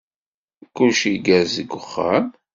[0.75, 2.25] Kullec igerrez deg uxxam?